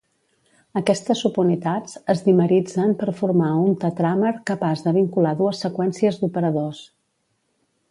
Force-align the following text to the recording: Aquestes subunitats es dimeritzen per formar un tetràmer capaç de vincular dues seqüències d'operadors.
Aquestes 0.79 1.19
subunitats 1.25 1.99
es 2.13 2.23
dimeritzen 2.29 2.95
per 3.03 3.13
formar 3.21 3.51
un 3.67 3.77
tetràmer 3.85 4.33
capaç 4.53 4.83
de 4.87 4.97
vincular 4.97 5.37
dues 5.43 5.63
seqüències 5.67 6.21
d'operadors. 6.23 6.85